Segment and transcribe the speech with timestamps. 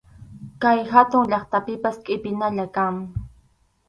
[0.61, 2.95] Kay hatun llaqtapipas qʼipinalla kan.